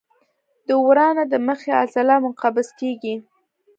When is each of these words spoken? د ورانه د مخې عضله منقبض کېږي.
د 0.67 0.69
ورانه 0.85 1.23
د 1.31 1.33
مخې 1.47 1.71
عضله 1.81 2.15
منقبض 2.23 2.67
کېږي. 2.79 3.15